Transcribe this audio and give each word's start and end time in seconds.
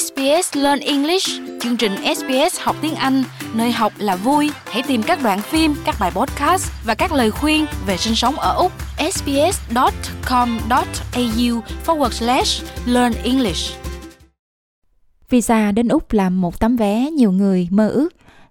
SBS 0.00 0.56
Learn 0.56 0.80
English, 0.80 1.28
chương 1.60 1.76
trình 1.76 1.92
SBS 2.16 2.60
học 2.60 2.76
tiếng 2.82 2.94
Anh, 2.94 3.24
nơi 3.54 3.72
học 3.72 3.92
là 3.98 4.16
vui. 4.16 4.50
Hãy 4.64 4.82
tìm 4.82 5.02
các 5.02 5.18
đoạn 5.22 5.40
phim, 5.42 5.74
các 5.84 5.94
bài 6.00 6.10
podcast 6.14 6.72
và 6.84 6.94
các 6.94 7.12
lời 7.12 7.30
khuyên 7.30 7.66
về 7.86 7.96
sinh 7.96 8.14
sống 8.14 8.34
ở 8.34 8.54
Úc. 8.54 8.72
sbs.com.au 9.12 9.60
forward 11.86 12.10
slash 12.10 12.64
learn 12.86 13.12
English 13.24 13.74
Visa 15.28 15.72
đến 15.72 15.88
Úc 15.88 16.12
là 16.12 16.30
một 16.30 16.60
tấm 16.60 16.76
vé 16.76 17.10
nhiều 17.10 17.32
người 17.32 17.68
mơ 17.70 17.88
ước. 17.88 18.08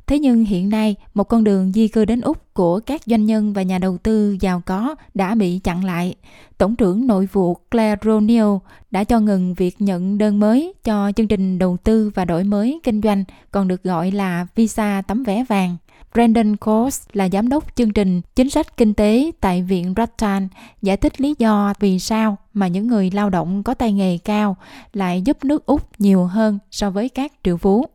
Thế 0.10 0.20
nhưng 0.20 0.46
hiện 0.46 0.70
nay, 0.70 0.96
một 1.14 1.24
con 1.24 1.44
đường 1.44 1.72
di 1.72 1.88
cư 1.88 2.06
đến 2.06 2.22
Úc 2.22 2.54
của 2.54 2.80
các 2.80 3.02
doanh 3.06 3.26
nhân 3.26 3.54
và 3.54 3.62
nhà 3.62 3.78
đầu 3.78 3.98
tư 3.98 4.38
giàu 4.40 4.62
có 4.66 4.96
đã 5.14 5.36
bị 5.36 5.60
chặn 5.60 5.86
lại. 5.86 6.16
Tổng 6.58 6.76
trưởng 6.76 7.08
nội 7.08 7.28
vụ 7.32 7.54
Claire 7.54 7.96
Ronio 8.04 8.60
đã 8.92 9.04
cho 9.04 9.20
ngừng 9.20 9.54
việc 9.54 9.82
nhận 9.82 10.18
đơn 10.18 10.40
mới 10.40 10.74
cho 10.84 11.12
chương 11.16 11.28
trình 11.28 11.60
đầu 11.60 11.78
tư 11.84 12.12
và 12.16 12.26
đổi 12.26 12.44
mới 12.44 12.80
kinh 12.84 13.02
doanh, 13.02 13.24
còn 13.52 13.68
được 13.68 13.84
gọi 13.84 14.12
là 14.12 14.48
visa 14.56 15.02
tấm 15.08 15.24
vé 15.24 15.44
vàng. 15.50 15.78
Brandon 16.14 16.56
Coase 16.56 17.10
là 17.14 17.30
giám 17.30 17.50
đốc 17.50 17.76
chương 17.76 17.94
trình 17.94 18.22
chính 18.36 18.50
sách 18.50 18.78
kinh 18.78 18.94
tế 18.94 19.32
tại 19.40 19.64
Viện 19.64 19.94
Rattan 19.98 20.48
giải 20.82 20.98
thích 20.98 21.22
lý 21.22 21.36
do 21.40 21.74
vì 21.80 22.00
sao 22.00 22.38
mà 22.54 22.68
những 22.68 22.88
người 22.88 23.12
lao 23.14 23.30
động 23.30 23.64
có 23.64 23.74
tay 23.74 23.94
nghề 23.94 24.18
cao 24.18 24.58
lại 24.94 25.22
giúp 25.22 25.44
nước 25.44 25.66
Úc 25.66 25.82
nhiều 26.00 26.26
hơn 26.26 26.60
so 26.72 26.90
với 26.90 27.10
các 27.10 27.32
triệu 27.44 27.58
phú. 27.58 27.86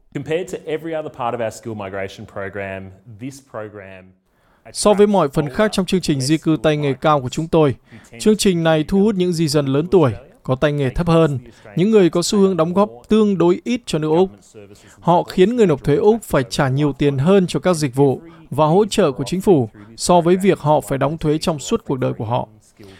So 4.73 4.95
với 4.95 5.07
mọi 5.07 5.29
phần 5.29 5.49
khác 5.49 5.73
trong 5.73 5.87
chương 5.87 6.01
trình 6.01 6.21
di 6.21 6.39
cư 6.39 6.57
tay 6.63 6.77
nghề 6.77 6.93
cao 6.93 7.21
của 7.21 7.29
chúng 7.29 7.49
tôi, 7.49 7.75
chương 8.19 8.37
trình 8.37 8.63
này 8.63 8.85
thu 8.89 9.03
hút 9.03 9.15
những 9.15 9.33
di 9.33 9.49
dân 9.49 9.67
lớn 9.67 9.87
tuổi, 9.91 10.13
có 10.43 10.55
tay 10.55 10.73
nghề 10.73 10.91
thấp 10.91 11.07
hơn, 11.07 11.39
những 11.77 11.91
người 11.91 12.11
có 12.11 12.23
xu 12.23 12.39
hướng 12.39 12.57
đóng 12.57 12.75
góp 12.75 12.91
tương 13.09 13.39
đối 13.39 13.61
ít 13.65 13.81
cho 13.87 13.99
nước 13.99 14.09
Úc. 14.09 14.31
Họ 15.01 15.23
khiến 15.23 15.57
người 15.57 15.67
nộp 15.67 15.85
thuế 15.85 15.97
Úc 15.97 16.23
phải 16.23 16.43
trả 16.51 16.69
nhiều 16.69 16.93
tiền 16.93 17.19
hơn 17.19 17.47
cho 17.47 17.61
các 17.61 17.75
dịch 17.75 17.95
vụ 17.95 18.21
và 18.51 18.67
hỗ 18.67 18.85
trợ 18.87 19.13
của 19.13 19.25
chính 19.27 19.41
phủ 19.41 19.69
so 19.97 20.21
với 20.21 20.37
việc 20.37 20.59
họ 20.59 20.81
phải 20.81 20.99
đóng 20.99 21.19
thuế 21.19 21.39
trong 21.39 21.59
suốt 21.59 21.85
cuộc 21.85 21.97
đời 21.97 22.13
của 22.13 22.25
họ. 22.25 22.49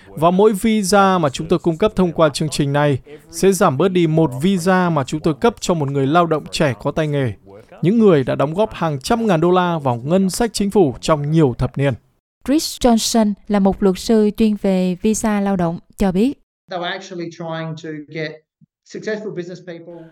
Và 0.07 0.31
mỗi 0.31 0.53
visa 0.53 1.19
mà 1.19 1.29
chúng 1.29 1.49
tôi 1.49 1.59
cung 1.59 1.77
cấp 1.77 1.93
thông 1.97 2.13
qua 2.13 2.29
chương 2.29 2.49
trình 2.49 2.73
này 2.73 2.99
sẽ 3.31 3.53
giảm 3.53 3.79
bớt 3.79 3.89
đi 3.89 4.07
một 4.07 4.31
visa 4.43 4.91
mà 4.91 5.05
chúng 5.05 5.21
tôi 5.21 5.35
cấp 5.35 5.55
cho 5.61 5.75
một 5.75 5.91
người 5.91 6.07
lao 6.07 6.27
động 6.27 6.45
trẻ 6.51 6.75
có 6.83 6.91
tay 6.91 7.09
nghề, 7.09 7.33
những 7.83 7.99
người 7.99 8.25
đã 8.25 8.35
đóng 8.35 8.55
góp 8.55 8.75
hàng 8.75 8.99
trăm 9.01 9.27
ngàn 9.27 9.41
đô 9.41 9.51
la 9.51 9.79
vào 9.79 9.97
ngân 10.05 10.31
sách 10.31 10.51
chính 10.53 10.71
phủ 10.71 10.95
trong 11.01 11.31
nhiều 11.31 11.55
thập 11.59 11.79
niên. 11.79 11.95
Chris 12.49 12.79
Johnson 12.79 13.33
là 13.49 13.59
một 13.59 13.83
luật 13.83 13.99
sư 13.99 14.31
chuyên 14.37 14.57
về 14.63 14.97
visa 15.03 15.41
lao 15.41 15.57
động 15.57 15.79
cho 15.97 16.13
biết. 16.13 16.39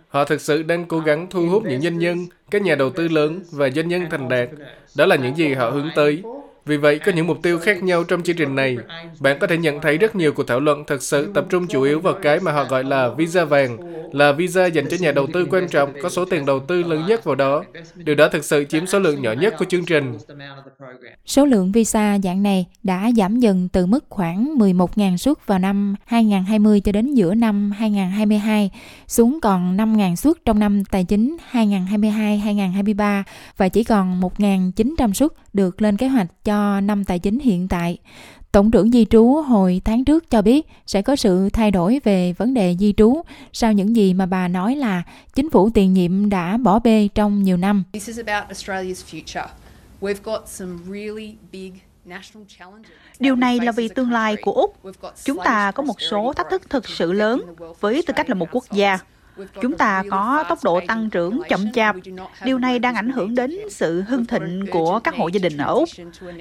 Họ 0.09 0.25
thực 0.25 0.41
sự 0.41 0.63
đang 0.63 0.85
cố 0.89 1.01
gắng 1.01 1.27
thu 1.31 1.49
hút 1.49 1.65
những 1.65 1.81
doanh 1.81 1.99
nhân, 1.99 2.27
các 2.51 2.63
nhà 2.63 2.75
đầu 2.75 2.91
tư 2.91 3.09
lớn 3.09 3.43
và 3.51 3.71
doanh 3.71 3.89
nhân 3.89 4.03
thành 4.11 4.29
đạt. 4.29 4.49
Đó 4.97 5.07
là 5.07 5.17
những 5.17 5.37
gì 5.37 5.55
họ 5.55 5.71
hướng 5.71 5.89
tới. 5.97 6.23
Vì 6.67 6.77
vậy, 6.77 6.99
có 6.99 7.13
những 7.13 7.27
mục 7.27 7.43
tiêu 7.43 7.59
khác 7.59 7.83
nhau 7.83 8.05
trong 8.05 8.23
chương 8.23 8.37
trình 8.37 8.55
này. 8.55 8.77
Bạn 9.21 9.39
có 9.41 9.47
thể 9.47 9.57
nhận 9.59 9.81
thấy 9.81 9.99
rất 9.99 10.17
nhiều 10.17 10.33
cuộc 10.33 10.47
thảo 10.47 10.61
luận 10.61 10.85
thực 10.87 11.03
sự 11.03 11.31
tập 11.35 11.47
trung 11.51 11.67
chủ 11.67 11.83
yếu 11.83 12.01
vào 12.01 12.15
cái 12.23 12.41
mà 12.41 12.53
họ 12.53 12.65
gọi 12.65 12.85
là 12.85 13.09
visa 13.09 13.45
vàng, 13.45 13.79
là 14.13 14.33
visa 14.33 14.67
dành 14.67 14.87
cho 14.91 14.97
nhà 15.01 15.13
đầu 15.13 15.27
tư 15.33 15.47
quan 15.51 15.69
trọng 15.69 15.93
có 16.03 16.09
số 16.09 16.25
tiền 16.25 16.47
đầu 16.47 16.61
tư 16.61 16.83
lớn 16.83 17.07
nhất 17.09 17.25
vào 17.25 17.35
đó. 17.35 17.65
Điều 17.95 18.15
đó 18.15 18.29
thực 18.29 18.45
sự 18.45 18.65
chiếm 18.65 18.87
số 18.87 18.99
lượng 18.99 19.23
nhỏ 19.23 19.33
nhất 19.33 19.55
của 19.59 19.65
chương 19.65 19.85
trình. 19.85 20.19
Số 21.27 21.45
lượng 21.45 21.73
visa 21.73 22.19
dạng 22.23 22.43
này 22.43 22.67
đã 22.83 23.11
giảm 23.17 23.39
dần 23.39 23.69
từ 23.69 23.87
mức 23.87 24.05
khoảng 24.09 24.55
11.000 24.59 25.17
suất 25.17 25.47
vào 25.47 25.59
năm 25.59 25.95
2020 26.07 26.81
cho 26.81 26.93
đến 26.93 27.15
giữa 27.15 27.35
năm 27.35 27.71
2022, 27.71 28.71
xuống 29.07 29.39
còn 29.43 29.77
5.000 29.77 30.17
suất 30.17 30.37
trong 30.45 30.59
năm 30.59 30.85
tài 30.85 31.05
chính 31.05 31.37
2022-2023 31.53 33.23
và 33.57 33.69
chỉ 33.69 33.85
còn 33.85 34.21
1.900 34.21 35.13
suất 35.13 35.31
được 35.53 35.83
lên 35.83 35.97
kế 35.97 36.09
hoạch 36.09 36.27
cho 36.45 36.52
năm 36.83 37.05
tài 37.05 37.19
chính 37.19 37.39
hiện 37.39 37.69
tại. 37.69 37.99
Tổng 38.53 38.71
trưởng 38.71 38.91
di 38.91 39.07
trú 39.11 39.33
hồi 39.33 39.81
tháng 39.85 40.05
trước 40.05 40.31
cho 40.31 40.43
biết 40.43 40.67
sẽ 40.87 41.03
có 41.03 41.17
sự 41.17 41.49
thay 41.51 41.71
đổi 41.71 42.01
về 42.05 42.33
vấn 42.33 42.55
đề 42.55 42.77
di 42.79 42.93
trú 42.97 43.23
sau 43.53 43.73
những 43.73 43.97
gì 43.97 44.15
mà 44.15 44.27
bà 44.27 44.49
nói 44.49 44.77
là 44.77 45.03
chính 45.35 45.51
phủ 45.51 45.71
tiền 45.71 45.93
nhiệm 45.93 46.29
đã 46.29 46.57
bỏ 46.57 46.79
bê 46.79 47.09
trong 47.15 47.43
nhiều 47.43 47.57
năm. 47.57 47.85
Điều 53.21 53.37
này 53.37 53.61
là 53.61 53.73
vì 53.73 53.89
tương 53.89 54.13
lai 54.13 54.37
của 54.43 54.53
Úc. 54.53 54.77
Chúng 55.25 55.39
ta 55.45 55.71
có 55.71 55.83
một 55.83 56.01
số 56.01 56.33
thách 56.33 56.51
thức 56.51 56.71
thực 56.71 56.89
sự 56.89 57.13
lớn 57.13 57.55
với 57.81 58.03
tư 58.07 58.15
cách 58.17 58.29
là 58.29 58.35
một 58.35 58.49
quốc 58.53 58.65
gia. 58.73 58.99
Chúng 59.63 59.77
ta 59.77 60.03
có 60.11 60.45
tốc 60.49 60.59
độ 60.65 60.81
tăng 60.89 61.11
trưởng 61.11 61.43
chậm 61.49 61.73
chạp. 61.73 61.97
Điều 62.45 62.59
này 62.59 62.79
đang 62.79 62.95
ảnh 62.95 63.11
hưởng 63.11 63.35
đến 63.35 63.57
sự 63.71 64.03
hưng 64.09 64.27
thịnh 64.27 64.67
của 64.71 65.01
các 65.05 65.15
hộ 65.17 65.29
gia 65.29 65.39
đình 65.39 65.57
ở 65.57 65.75
Úc. 65.75 65.89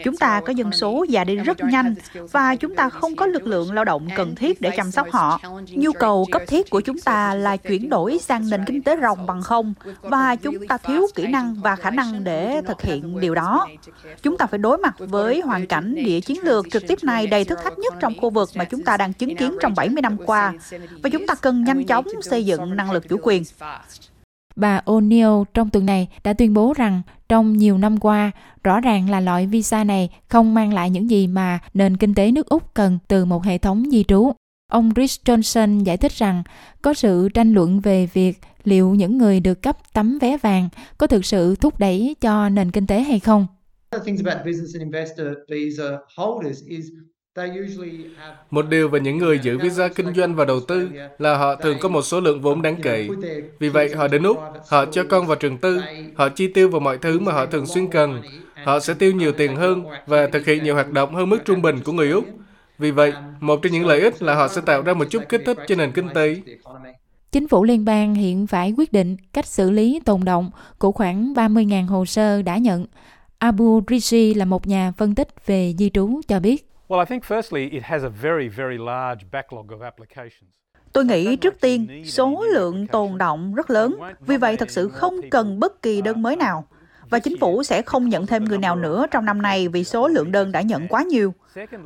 Chúng 0.04 0.18
ta 0.18 0.42
có 0.46 0.54
dân 0.54 0.72
số 0.72 1.06
già 1.10 1.24
đi 1.24 1.36
rất 1.36 1.64
nhanh 1.64 1.96
và 2.32 2.56
chúng 2.56 2.76
ta 2.76 2.90
không 2.90 3.16
có 3.16 3.26
lực 3.26 3.48
lượng 3.48 3.74
lao 3.74 3.86
động 3.86 4.08
cần 4.16 4.36
thiết 4.36 4.62
để 4.62 4.72
chăm 4.78 4.92
sóc 4.92 5.08
họ. 5.12 5.40
Nhu 5.70 5.92
cầu 5.92 6.26
cấp 6.32 6.42
thiết 6.48 6.70
của 6.70 6.82
chúng 6.82 7.00
ta 7.00 7.34
là 7.34 7.58
chuyển 7.58 7.90
đổi 7.90 8.20
sang 8.20 8.50
nền 8.50 8.66
kinh 8.66 8.84
tế 8.84 8.98
rồng 9.02 9.26
bằng 9.26 9.42
không 9.42 9.74
và 10.02 10.36
chúng 10.36 10.68
ta 10.68 10.78
thiếu 10.78 11.08
kỹ 11.16 11.28
năng 11.28 11.56
và 11.62 11.76
khả 11.76 11.90
năng 11.90 12.24
để 12.24 12.62
thực 12.68 12.82
hiện 12.82 13.20
điều 13.20 13.36
đó. 13.36 13.68
Chúng 14.22 14.38
ta 14.38 14.46
phải 14.46 14.58
đối 14.58 14.78
mặt 14.78 14.96
với 14.98 15.42
hoàn 15.42 15.68
cảnh 15.68 15.96
địa 15.96 16.20
chiến 16.20 16.38
lược 16.44 16.66
trực 16.72 16.88
tiếp 16.88 17.04
này 17.04 17.28
đầy 17.28 17.46
thử 17.46 17.56
thách 17.64 17.80
nhất 17.80 17.94
trong 18.00 18.14
khu 18.22 18.30
vực 18.30 18.50
mà 18.56 18.64
chúng 18.64 18.84
ta 18.84 18.98
đang 18.98 19.14
chứng 19.14 19.36
kiến 19.36 19.58
trong 19.62 19.74
70 19.76 20.02
năm 20.02 20.18
qua 20.26 20.54
và 21.04 21.10
chúng 21.10 21.28
ta 21.28 21.36
cần 21.36 21.64
nhanh 21.64 21.84
chóng 21.84 22.06
xây 22.22 22.46
dựng 22.46 22.78
năng 22.84 22.92
lực 22.92 23.10
chủ 23.10 23.18
quyền. 23.24 23.44
Bà 24.56 24.82
O'Neill 24.86 25.44
trong 25.54 25.70
tuần 25.70 25.86
này 25.86 26.08
đã 26.24 26.34
tuyên 26.34 26.54
bố 26.54 26.74
rằng 26.74 27.02
trong 27.30 27.58
nhiều 27.58 27.78
năm 27.78 28.00
qua, 28.00 28.32
rõ 28.64 28.80
ràng 28.80 29.10
là 29.10 29.20
loại 29.20 29.48
visa 29.48 29.84
này 29.84 30.10
không 30.28 30.54
mang 30.54 30.74
lại 30.74 30.90
những 30.90 31.10
gì 31.10 31.28
mà 31.28 31.60
nền 31.74 31.98
kinh 31.98 32.14
tế 32.14 32.32
nước 32.32 32.50
Úc 32.50 32.74
cần 32.74 33.00
từ 33.08 33.26
một 33.26 33.44
hệ 33.44 33.58
thống 33.58 33.84
di 33.92 34.04
trú. 34.04 34.32
Ông 34.72 34.92
Rich 34.96 35.22
Johnson 35.26 35.84
giải 35.84 35.98
thích 35.98 36.12
rằng 36.12 36.44
có 36.82 36.94
sự 36.94 37.30
tranh 37.34 37.54
luận 37.54 37.80
về 37.80 38.06
việc 38.14 38.40
liệu 38.64 38.96
những 38.96 39.18
người 39.18 39.40
được 39.40 39.62
cấp 39.62 39.78
tấm 39.94 40.20
vé 40.20 40.38
vàng 40.38 40.70
có 40.98 41.08
thực 41.08 41.26
sự 41.26 41.56
thúc 41.56 41.80
đẩy 41.80 42.16
cho 42.22 42.50
nền 42.50 42.72
kinh 42.72 42.88
tế 42.88 43.02
hay 43.02 43.20
không. 43.20 43.48
Một 48.52 48.66
điều 48.70 48.90
về 48.90 49.00
những 49.00 49.18
người 49.18 49.40
giữ 49.40 49.58
visa 49.58 49.88
kinh 49.88 50.14
doanh 50.14 50.36
và 50.36 50.46
đầu 50.46 50.60
tư 50.68 50.90
là 51.20 51.38
họ 51.38 51.56
thường 51.56 51.78
có 51.82 51.90
một 51.90 52.02
số 52.02 52.20
lượng 52.20 52.42
vốn 52.42 52.62
đáng 52.62 52.76
kể. 52.84 53.08
Vì 53.60 53.70
vậy, 53.70 53.90
họ 53.96 54.08
đến 54.08 54.24
Úc, 54.24 54.38
họ 54.70 54.86
cho 54.86 55.04
con 55.10 55.28
vào 55.28 55.36
trường 55.36 55.58
tư, 55.58 55.82
họ 56.16 56.30
chi 56.30 56.48
tiêu 56.48 56.70
vào 56.70 56.80
mọi 56.80 56.98
thứ 56.98 57.20
mà 57.20 57.32
họ 57.32 57.46
thường 57.46 57.66
xuyên 57.66 57.88
cần. 57.88 58.22
Họ 58.64 58.80
sẽ 58.80 58.94
tiêu 58.94 59.12
nhiều 59.12 59.32
tiền 59.32 59.56
hơn 59.56 59.84
và 60.08 60.28
thực 60.28 60.46
hiện 60.46 60.64
nhiều 60.64 60.74
hoạt 60.74 60.92
động 60.92 61.16
hơn 61.16 61.30
mức 61.30 61.40
trung 61.46 61.62
bình 61.62 61.80
của 61.86 61.92
người 61.92 62.12
Úc. 62.12 62.26
Vì 62.78 62.92
vậy, 62.92 63.14
một 63.40 63.60
trong 63.62 63.74
những 63.74 63.86
lợi 63.86 64.02
ích 64.02 64.22
là 64.22 64.36
họ 64.36 64.48
sẽ 64.48 64.62
tạo 64.62 64.82
ra 64.82 64.94
một 64.94 65.06
chút 65.10 65.24
kích 65.30 65.42
thích 65.46 65.58
cho 65.68 65.76
nền 65.76 65.92
kinh 65.92 66.10
tế. 66.14 66.42
Chính 67.32 67.48
phủ 67.48 67.64
liên 67.64 67.86
bang 67.86 68.16
hiện 68.16 68.48
phải 68.48 68.74
quyết 68.78 68.94
định 68.94 69.18
cách 69.34 69.48
xử 69.48 69.72
lý 69.72 70.00
tồn 70.06 70.26
động 70.26 70.52
của 70.78 70.92
khoảng 70.92 71.34
30.000 71.34 71.88
hồ 71.88 72.06
sơ 72.06 72.42
đã 72.42 72.58
nhận. 72.58 72.86
Abu 73.38 73.82
Rishi 73.90 74.34
là 74.34 74.46
một 74.46 74.68
nhà 74.68 74.92
phân 74.98 75.16
tích 75.16 75.28
về 75.46 75.74
di 75.78 75.90
trú 75.90 76.22
cho 76.28 76.40
biết. 76.40 76.71
Tôi 80.94 81.06
nghĩ 81.06 81.36
trước 81.36 81.62
tiên, 81.62 82.04
số 82.06 82.46
lượng 82.54 82.88
tồn 82.88 83.18
động 83.18 83.56
rất 83.56 83.70
lớn, 83.70 83.96
vì 84.20 84.38
vậy 84.38 84.58
thật 84.58 84.70
sự 84.70 84.90
không 84.90 85.16
cần 85.32 85.60
bất 85.60 85.82
kỳ 85.82 86.02
đơn 86.02 86.22
mới 86.22 86.36
nào. 86.36 86.68
Và 87.10 87.20
chính 87.20 87.40
phủ 87.40 87.64
sẽ 87.64 87.82
không 87.82 88.10
nhận 88.10 88.28
thêm 88.28 88.46
người 88.46 88.58
nào 88.58 88.76
nữa 88.76 89.06
trong 89.12 89.26
năm 89.26 89.42
nay 89.42 89.68
vì 89.68 89.84
số 89.84 90.08
lượng 90.08 90.32
đơn 90.32 90.52
đã 90.52 90.62
nhận 90.62 90.88
quá 90.88 91.04
nhiều. 91.04 91.34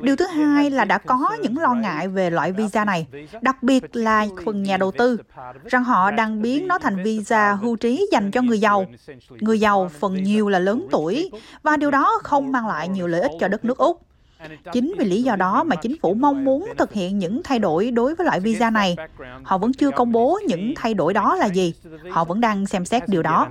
Điều 0.00 0.16
thứ 0.16 0.26
hai 0.26 0.70
là 0.70 0.84
đã 0.84 0.98
có 0.98 1.36
những 1.42 1.58
lo 1.58 1.74
ngại 1.74 2.08
về 2.08 2.30
loại 2.30 2.52
visa 2.52 2.84
này, 2.84 3.06
đặc 3.40 3.62
biệt 3.62 3.96
là 3.96 4.26
phần 4.44 4.62
nhà 4.62 4.76
đầu 4.76 4.90
tư, 4.90 5.18
rằng 5.64 5.84
họ 5.84 6.10
đang 6.10 6.42
biến 6.42 6.68
nó 6.68 6.78
thành 6.78 7.02
visa 7.02 7.52
hưu 7.52 7.76
trí 7.76 8.08
dành 8.12 8.30
cho 8.30 8.42
người 8.42 8.60
giàu. 8.60 8.86
Người 9.30 9.60
giàu 9.60 9.90
phần 9.98 10.22
nhiều 10.22 10.48
là 10.48 10.58
lớn 10.58 10.88
tuổi 10.90 11.30
và 11.62 11.76
điều 11.76 11.90
đó 11.90 12.18
không 12.22 12.52
mang 12.52 12.66
lại 12.66 12.88
nhiều 12.88 13.06
lợi 13.06 13.20
ích 13.20 13.32
cho 13.40 13.48
đất 13.48 13.64
nước 13.64 13.78
Úc. 13.78 14.06
Chính 14.72 14.94
vì 14.98 15.04
lý 15.04 15.22
do 15.22 15.36
đó 15.36 15.64
mà 15.64 15.76
chính 15.76 15.96
phủ 16.02 16.14
mong 16.14 16.44
muốn 16.44 16.72
thực 16.78 16.92
hiện 16.92 17.18
những 17.18 17.40
thay 17.44 17.58
đổi 17.58 17.90
đối 17.90 18.14
với 18.14 18.24
loại 18.24 18.40
visa 18.40 18.70
này. 18.70 18.96
Họ 19.42 19.58
vẫn 19.58 19.72
chưa 19.72 19.90
công 19.90 20.12
bố 20.12 20.38
những 20.46 20.72
thay 20.76 20.94
đổi 20.94 21.14
đó 21.14 21.36
là 21.36 21.46
gì. 21.48 21.74
Họ 22.10 22.24
vẫn 22.24 22.40
đang 22.40 22.66
xem 22.66 22.84
xét 22.84 23.08
điều 23.08 23.22
đó. 23.22 23.48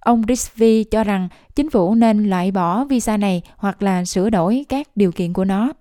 Ông 0.00 0.22
Risvi 0.28 0.84
cho 0.84 1.04
rằng 1.04 1.28
chính 1.54 1.70
phủ 1.70 1.94
nên 1.94 2.30
loại 2.30 2.50
bỏ 2.50 2.84
visa 2.84 3.16
này 3.16 3.42
hoặc 3.56 3.82
là 3.82 4.04
sửa 4.04 4.30
đổi 4.30 4.64
các 4.68 4.88
điều 4.94 5.12
kiện 5.12 5.32
của 5.32 5.44
nó. 5.44 5.72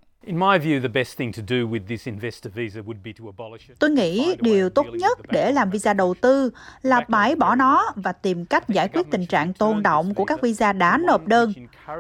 Tôi 3.80 3.90
nghĩ 3.90 4.36
điều 4.42 4.70
tốt 4.70 4.86
nhất 4.94 5.20
để 5.30 5.52
làm 5.52 5.70
visa 5.70 5.94
đầu 5.94 6.14
tư 6.22 6.52
là 6.82 7.02
bãi 7.08 7.36
bỏ 7.36 7.56
nó 7.56 7.92
và 7.96 8.12
tìm 8.12 8.46
cách 8.46 8.70
giải 8.70 8.88
quyết 8.88 9.12
tình 9.12 9.26
trạng 9.26 9.54
tồn 9.54 9.84
động 9.84 10.14
của 10.14 10.26
các 10.26 10.42
visa 10.42 10.74
đã 10.74 10.98
nộp 10.98 11.28
đơn. 11.28 11.54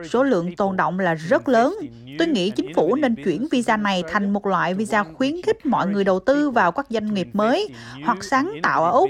Số 0.09 0.23
lượng 0.23 0.55
tồn 0.55 0.77
động 0.77 0.99
là 0.99 1.13
rất 1.13 1.49
lớn. 1.49 1.75
Tôi 2.19 2.27
nghĩ 2.27 2.49
chính 2.49 2.73
phủ 2.75 2.95
nên 2.95 3.15
chuyển 3.15 3.47
visa 3.51 3.77
này 3.77 4.03
thành 4.09 4.33
một 4.33 4.45
loại 4.45 4.73
visa 4.73 5.03
khuyến 5.03 5.41
khích 5.41 5.65
mọi 5.65 5.87
người 5.87 6.03
đầu 6.03 6.19
tư 6.19 6.49
vào 6.49 6.71
các 6.71 6.85
doanh 6.89 7.13
nghiệp 7.13 7.27
mới 7.33 7.69
hoặc 8.05 8.23
sáng 8.23 8.51
tạo 8.63 8.83
ở 8.83 8.91
Úc, 8.91 9.09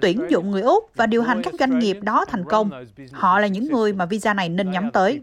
tuyển 0.00 0.20
dụng 0.28 0.50
người 0.50 0.62
Úc 0.62 0.90
và 0.94 1.06
điều 1.06 1.22
hành 1.22 1.42
các 1.42 1.54
doanh 1.58 1.78
nghiệp 1.78 1.98
đó 2.02 2.24
thành 2.24 2.44
công. 2.44 2.70
Họ 3.12 3.40
là 3.40 3.46
những 3.46 3.68
người 3.72 3.92
mà 3.92 4.06
visa 4.06 4.34
này 4.34 4.48
nên 4.48 4.70
nhắm 4.70 4.90
tới 4.90 5.20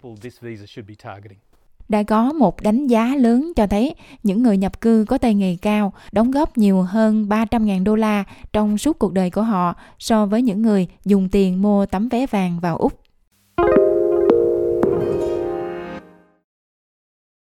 đã 1.89 2.03
có 2.03 2.33
một 2.33 2.61
đánh 2.61 2.87
giá 2.87 3.15
lớn 3.17 3.51
cho 3.55 3.67
thấy 3.67 3.95
những 4.23 4.43
người 4.43 4.57
nhập 4.57 4.81
cư 4.81 5.05
có 5.07 5.17
tay 5.17 5.35
nghề 5.35 5.55
cao, 5.61 5.93
đóng 6.11 6.31
góp 6.31 6.57
nhiều 6.57 6.81
hơn 6.81 7.25
300.000 7.29 7.83
đô 7.83 7.95
la 7.95 8.23
trong 8.53 8.77
suốt 8.77 8.99
cuộc 8.99 9.13
đời 9.13 9.29
của 9.29 9.43
họ 9.43 9.75
so 9.99 10.25
với 10.25 10.41
những 10.41 10.61
người 10.61 10.87
dùng 11.05 11.29
tiền 11.29 11.61
mua 11.61 11.85
tấm 11.85 12.09
vé 12.09 12.25
vàng 12.27 12.59
vào 12.59 12.77
Úc. 12.77 13.08